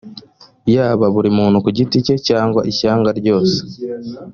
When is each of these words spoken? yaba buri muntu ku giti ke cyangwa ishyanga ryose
yaba 0.75 1.05
buri 1.15 1.29
muntu 1.37 1.57
ku 1.63 1.69
giti 1.77 1.97
ke 2.05 2.15
cyangwa 2.27 2.61
ishyanga 2.71 3.09
ryose 3.19 3.57